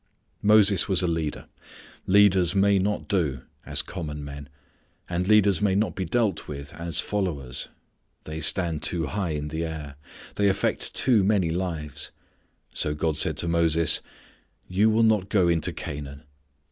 [0.41, 1.45] Moses was a leader.
[2.07, 4.49] Leaders may not do as common men.
[5.07, 7.69] And leaders may not be dealt with as followers.
[8.23, 9.97] They stand too high in the air.
[10.37, 12.09] They affect too many lives.
[12.73, 14.01] So God said to Moses:
[14.67, 16.23] "You will not go into Canaan.